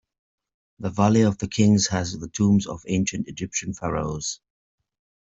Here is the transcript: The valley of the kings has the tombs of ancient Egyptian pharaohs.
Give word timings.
The 0.79 0.89
valley 0.89 1.21
of 1.21 1.37
the 1.37 1.47
kings 1.47 1.85
has 1.89 2.17
the 2.17 2.27
tombs 2.27 2.65
of 2.65 2.81
ancient 2.87 3.27
Egyptian 3.27 3.75
pharaohs. 3.75 4.39